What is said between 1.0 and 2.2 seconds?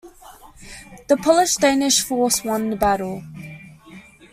The Polish-Danish